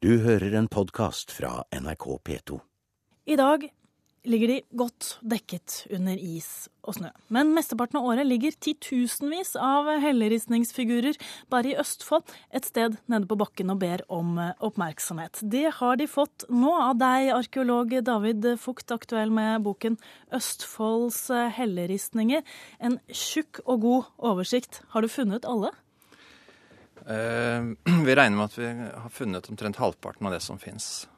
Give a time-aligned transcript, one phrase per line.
[0.00, 2.56] Du hører en podkast fra NRK P2.
[3.28, 3.66] I dag
[4.24, 7.10] ligger de godt dekket under is og snø.
[7.28, 11.18] Men mesteparten av året ligger titusenvis av helleristningsfigurer
[11.52, 15.42] bare i Østfold, et sted nede på bakken og ber om eh, oppmerksomhet.
[15.44, 20.00] Det har de fått nå av deg, arkeolog David Fugt, aktuell med boken
[20.32, 21.26] 'Østfolds
[21.60, 22.48] helleristninger'.
[22.80, 24.80] En tjukk og god oversikt.
[24.96, 25.76] Har du funnet alle?
[27.10, 27.74] Uh,
[28.06, 31.08] vi regner med at vi har funnet omtrent halvparten av det som fins.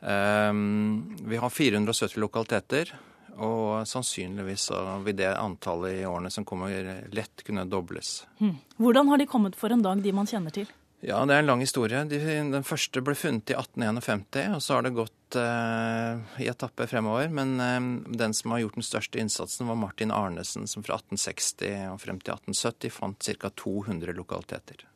[0.00, 2.94] Ehm, vi har 470 lokaliteter,
[3.36, 4.70] og sannsynligvis
[5.04, 8.24] vil det antallet i årene som kommer, lett kunne dobles.
[8.40, 8.58] Hmm.
[8.80, 10.68] Hvordan har de kommet for en dag, de man kjenner til?
[11.00, 12.04] Ja, Det er en lang historie.
[12.04, 17.30] den første ble funnet i 1851, og så har det gått eh, i etapper fremover.
[17.30, 21.88] Men eh, den som har gjort den største innsatsen, var Martin Arnesen, som fra 1860
[21.94, 23.48] og frem til 1870 fant ca.
[23.48, 24.89] 200 lokaliteter.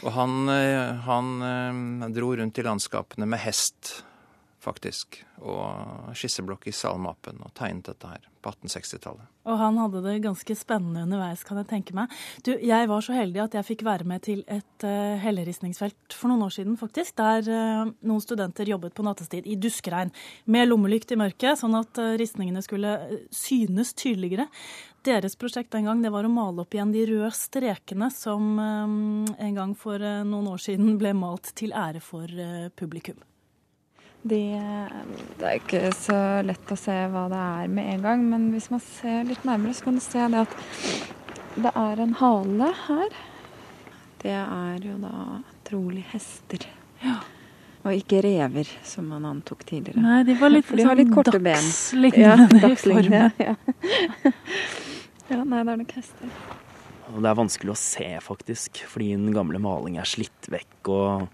[0.00, 4.00] Og han, eh, han eh, dro rundt i landskapene med hest,
[4.60, 5.22] faktisk.
[5.40, 9.28] Og skisseblokk i salmappen og tegnet dette her på 1860-tallet.
[9.48, 12.12] Og han hadde det ganske spennende underveis, kan jeg tenke meg.
[12.44, 16.32] Du, jeg var så heldig at jeg fikk være med til et uh, helleristningsfelt for
[16.32, 17.16] noen år siden, faktisk.
[17.20, 20.12] Der uh, noen studenter jobbet på nattestid i duskregn
[20.52, 22.94] med lommelykt i mørket, sånn at uh, ristningene skulle
[23.32, 24.48] synes tydeligere.
[25.08, 29.56] Deres prosjekt den gang det var å male opp igjen de røde strekene som en
[29.56, 32.28] gang for noen år siden ble malt til ære for
[32.76, 33.16] publikum.
[34.22, 34.40] De,
[35.40, 38.68] det er ikke så lett å se hva det er med en gang, men hvis
[38.72, 40.56] man ser litt nærmere, så kan du se det at
[41.56, 43.16] det er en hale her.
[44.20, 46.68] Det er jo da trolig hester.
[47.00, 47.16] Ja.
[47.80, 50.02] Og ikke rever, som man antok tidligere.
[50.04, 51.70] Nei, de var litt, For de har litt korte ben.
[52.12, 53.30] Ja, dagslignende.
[53.40, 53.54] Ja,
[55.30, 56.32] ja, nei, det er nok hester.
[57.10, 60.92] Det er vanskelig å se, faktisk, fordi den gamle malingen er slitt vekk.
[60.92, 61.30] og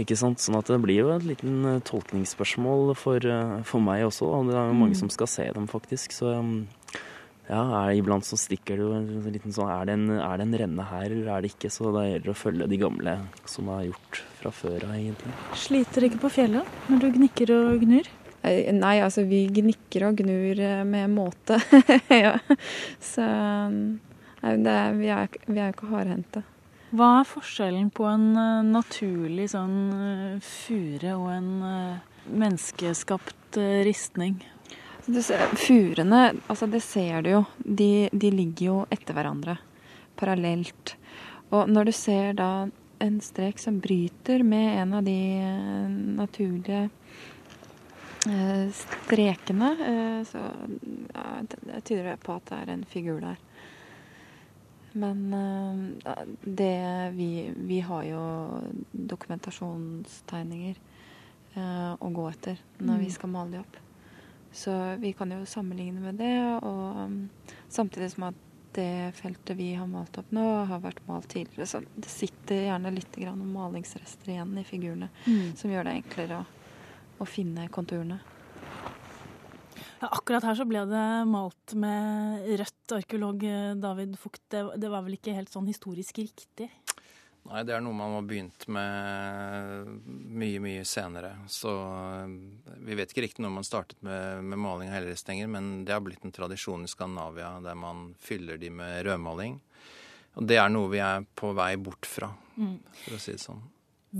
[0.00, 0.40] ikke sant?
[0.40, 4.30] Sånn at det blir jo et liten eh, tolkningsspørsmål for, eh, for meg også.
[4.30, 4.38] Da.
[4.48, 5.00] Det er jo mange mm.
[5.02, 6.14] som skal se dem, faktisk.
[6.16, 6.54] Så um,
[7.50, 10.46] ja, er, iblant så stikker det jo en liten sånn er det en, er det
[10.46, 11.72] en renne her, eller er det ikke?
[11.74, 13.16] Så det gjelder å følge de gamle
[13.50, 15.36] som er gjort fra før av, egentlig.
[15.66, 18.08] Sliter ikke på fjellet når du gnikker og gnur?
[18.42, 21.60] Nei, altså vi gnikker og gnur eh, med måte.
[22.24, 22.38] ja.
[22.98, 26.42] Så nei, er, vi er jo ikke hardhendte.
[26.92, 34.36] Hva er forskjellen på en uh, naturlig sånn uh, fure og en uh, menneskeskapt ristning?
[35.56, 36.20] Furene,
[36.52, 39.56] altså det ser du jo, de, de, ligger jo etter hverandre.
[40.20, 40.94] Parallelt.
[41.56, 42.50] Og når du ser da
[43.02, 45.16] en strek som bryter med en av de
[46.20, 46.84] naturlige
[48.78, 49.72] strekene,
[50.28, 50.44] så
[51.82, 53.40] tyder det på at det er en figur der.
[54.92, 58.22] Men uh, det vi, vi har jo
[58.92, 60.76] dokumentasjonstegninger
[61.56, 63.02] uh, å gå etter når mm.
[63.04, 63.80] vi skal male de opp.
[64.52, 67.20] Så vi kan jo sammenligne med det, og um,
[67.72, 71.68] samtidig som at det feltet vi har malt opp nå, har vært malt tidligere.
[71.68, 75.56] Så det sitter gjerne litt malingsrester igjen i figurene mm.
[75.60, 76.44] som gjør det enklere å,
[77.20, 78.20] å finne konturene.
[80.02, 83.44] Ja, akkurat her så ble det malt med rødt, arkeolog
[83.82, 84.44] David Fugt.
[84.52, 86.70] Det, det, var vel ikke helt sånn historisk riktig?
[87.42, 91.34] Nei, det er noe man har begynt med mye, mye senere.
[91.50, 92.36] Så eh,
[92.86, 96.04] vi vet ikke riktig når man startet med, med maling av helleristninger, men det har
[96.06, 99.58] blitt en tradisjon i Skandinavia der man fyller de med rødmaling.
[100.38, 102.76] Og det er noe vi er på vei bort fra, mm.
[103.02, 103.60] for å si det sånn.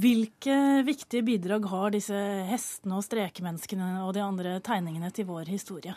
[0.03, 2.19] Hvilke viktige bidrag har disse
[2.49, 5.95] hestene og strekemenneskene og de andre tegningene til vår historie?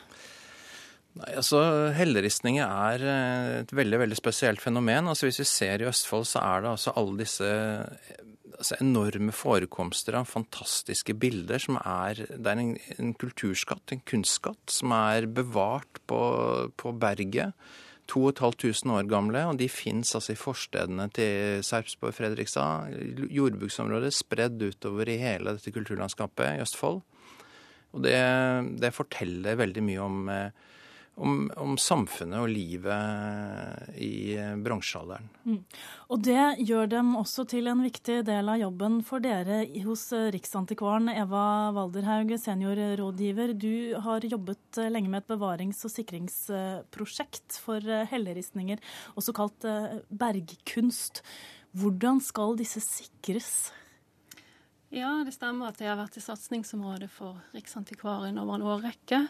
[1.16, 1.62] Nei, altså
[1.96, 5.08] Helleristninger er eh, et veldig veldig spesielt fenomen.
[5.08, 7.52] Altså Hvis vi ser i Østfold, så er det altså alle disse
[8.56, 14.64] altså enorme forekomster av fantastiske bilder som er Det er en, en kulturskatt, en kunstskatt,
[14.72, 16.20] som er bevart på,
[16.80, 17.56] på berget
[18.12, 22.94] 2500 år gamle, og de fins altså i forstedene til Sarpsborg Fredrikstad.
[23.34, 27.02] Jordbruksområdet spredd utover i hele dette kulturlandskapet i Østfold.
[27.96, 28.20] Og det,
[28.82, 30.66] det forteller veldig mye om eh,
[31.16, 35.30] om, om, samfunnet og livet i bronsealderen.
[35.46, 35.62] Mm.
[36.12, 41.08] Og det gjør dem også til en viktig del av jobben for dere hos Riksantikvaren.
[41.14, 41.46] Eva
[41.76, 43.56] Walderhaug, seniorrådgiver.
[43.56, 48.84] Du har jobbet lenge med et bevarings- og sikringsprosjekt for helleristninger,
[49.16, 51.24] også kalt eh, bergkunst.
[51.76, 53.72] Hvordan skal disse sikres?
[54.96, 59.26] Ja, det stemmer at det har vært et satsingsområde for Riksantikvaren over en årrekke.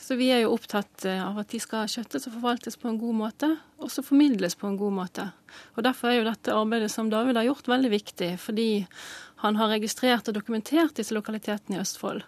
[0.00, 2.98] Så vi er jo opptatt eh, av at de skal skjøttes og forvaltes på en
[3.00, 3.48] god måte,
[3.82, 5.28] og så formidles på en god måte.
[5.76, 8.68] Og Derfor er jo dette arbeidet som David har gjort, veldig viktig, fordi
[9.42, 12.22] han har registrert og dokumentert disse lokalitetene i Østfold.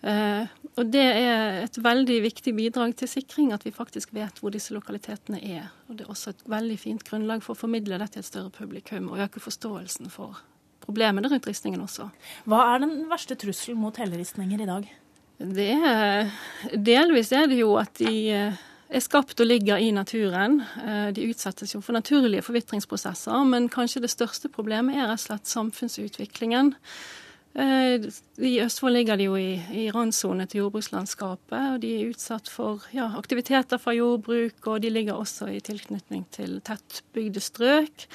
[0.00, 0.46] Eh,
[0.80, 4.72] og det er et veldig viktig bidrag til sikring at vi faktisk vet hvor disse
[4.72, 5.68] lokalitetene er.
[5.88, 8.54] Og det er også et veldig fint grunnlag for å formidle det til et større
[8.54, 10.40] publikum og øke forståelsen for
[10.80, 12.08] problemene rundt ristningen også.
[12.48, 14.88] Hva er den verste trusselen mot helleristninger i dag?
[15.40, 15.76] Det
[16.76, 18.58] delvis er det jo at de eh,
[18.90, 20.58] er skapt og ligger i naturen.
[20.84, 25.24] Eh, de utsettes jo for naturlige forvitringsprosesser, men kanskje det største problemet er rett og
[25.24, 26.74] slett samfunnsutviklingen.
[27.54, 28.06] Eh,
[28.46, 32.84] I Østfold ligger de jo i, i randsone til jordbrukslandskapet, og de er utsatt for
[32.94, 38.06] ja, aktiviteter fra jordbruk, og de ligger også i tilknytning til tettbygde strøk.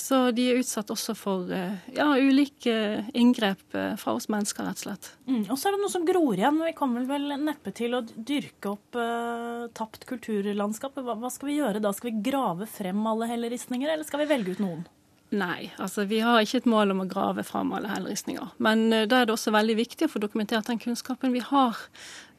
[0.00, 2.72] Så de er utsatt også for eh, ja, ulike
[3.12, 5.10] inngrep eh, fra oss mennesker, rett og slett.
[5.28, 5.42] Mm.
[5.42, 6.62] Og så er det noe som gror igjen.
[6.64, 10.96] Vi kommer vel neppe til å dyrke opp uh, tapt kulturlandskap.
[11.04, 11.92] Hva, hva, skal vi gjøre da?
[11.92, 14.88] Skal vi grave frem alle helleristninger, eller skal vi velge ut noen?
[15.30, 18.56] Nei, altså vi har ikke et mål om å grave fram alle helleristninger.
[18.58, 21.78] Men uh, da er det også veldig viktig å få dokumentert den kunnskapen vi har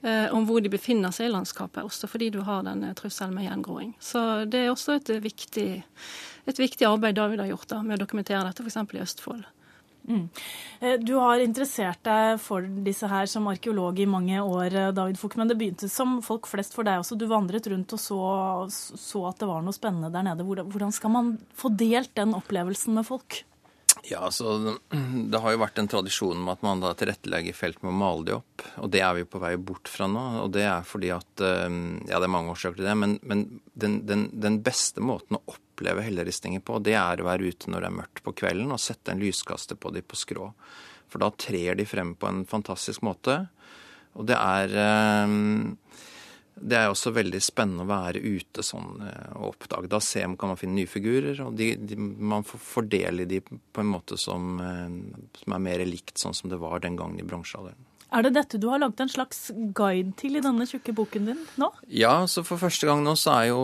[0.03, 3.47] uh, om hvor de befinner seg i landskapet, også fordi du har den trusselen med
[3.47, 3.95] gjengroing.
[4.03, 5.69] Så det er også et viktig
[6.49, 8.79] et viktig arbeid David har gjort da, med å dokumentere dette, f.eks.
[8.95, 9.43] i Østfold.
[10.07, 10.29] Mm.
[10.79, 15.19] Eh, du har interessert deg for disse her som arkeolog i mange år, eh, David
[15.19, 15.37] Fuch.
[15.37, 17.17] men det begynte som folk flest for deg også.
[17.17, 18.21] Du vandret rundt og så,
[18.71, 20.43] så at det var noe spennende der nede.
[20.43, 23.43] Hvordan skal man få delt den opplevelsen med folk?
[24.09, 24.77] Ja, altså,
[25.31, 28.25] Det har jo vært en tradisjon med at man da tilrettelegger felt med å male
[28.27, 28.65] de opp.
[28.81, 30.23] Og det er vi på vei bort fra nå.
[30.43, 31.67] Og det er fordi at eh,
[32.09, 35.43] Ja, det er mange årsaker til det, men, men den, den, den, beste måten å
[35.53, 38.81] oppleve helleristninger på, det er å være ute når det er mørkt på kvelden og
[38.81, 40.51] sette en lyskaster på de på skrå.
[41.11, 43.43] For da trer de frem på en fantastisk måte.
[44.17, 44.73] Og det er
[45.27, 45.77] um,
[46.55, 49.89] det er også veldig spennende å være ute sånn eh, og oppdage.
[49.91, 53.39] Da ser man, kan man finne nye figurer, og de, de, man får fordele de
[53.41, 57.21] på en måte som, eh, som, er mer likt sånn som det var den gangen
[57.21, 57.87] i bronsealderen.
[58.11, 59.37] Er det dette du har laget en slags
[59.75, 61.69] guide til i denne tjukke boken din nå?
[61.87, 63.61] Ja, så for første gang nå så er jo,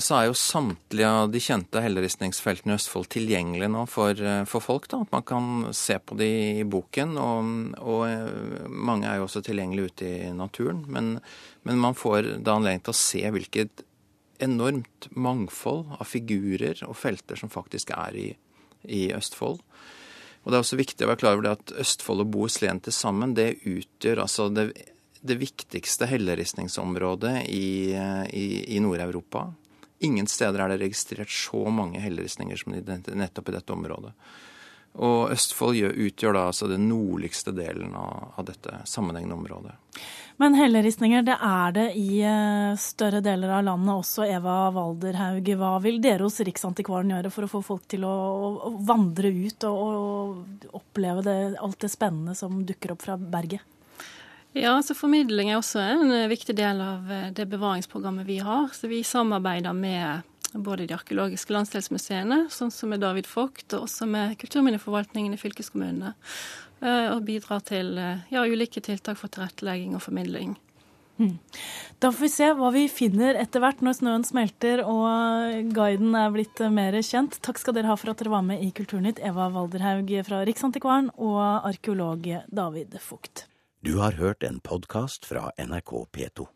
[0.00, 4.64] så er jo samtlige av de kjente helleristningsfeltene i Østfold tilgjengelige nå for, eh, for,
[4.64, 4.88] folk.
[4.88, 6.30] da, At man kan se på de
[6.62, 7.18] i boken.
[7.20, 7.50] Og,
[7.84, 10.86] og mange er jo også tilgjengelige ute i naturen.
[10.88, 11.18] Men,
[11.68, 13.84] men man får da anledning til å se hvilket
[14.44, 18.30] enormt mangfold av figurer og felter som faktisk er i,
[18.88, 19.60] i Østfold.
[20.44, 22.92] Og det er også viktig å være klar over det at Østfold og Bohuslän til
[22.92, 24.68] sammen, det utgjør altså det,
[25.24, 27.96] det viktigste helleristningsområdet i,
[28.28, 28.46] i,
[28.76, 29.46] i Nord-Europa.
[30.04, 34.12] Ingen steder er det registrert så mange helleristninger som nettopp i dette området.
[35.04, 39.72] Og Østfold utgjør da altså den nordligste delen av, av dette sammenhengende området.
[40.36, 44.24] Men helleristninger, det er det i eh, større deler av landet også.
[44.26, 48.14] Eva Walderhaug, hva vil dere hos Riksantikvaren gjøre for å få folk til å,
[48.82, 53.62] vandre ut og oppleve det, alt det spennende som dukker opp fra berget?
[54.54, 58.68] Ja, så Formidling er også en eh, viktig del av eh, det bevaringsprogrammet vi har.
[58.74, 64.06] Så vi samarbeider med både de arkeologiske landsdelsmuseene, sånn som med David Vogt, og også
[64.10, 66.14] med kulturminneforvaltningen i fylkeskommunene.
[66.84, 70.54] Eh, og bidrar til eh, ja, ulike tiltak for tilrettelegging og formidling.
[71.16, 71.36] Hmm.
[72.02, 76.32] Da får vi se hva vi finner etter hvert når snøen smelter og guiden er
[76.34, 77.38] blitt mer kjent.
[77.46, 81.12] Takk skal dere ha for at dere var med i Kulturnytt, Eva Walderhaug fra Riksantikvaren
[81.14, 83.46] og arkeolog David Fugt.
[83.86, 86.50] Du har hørt en podkast fra NRK P2.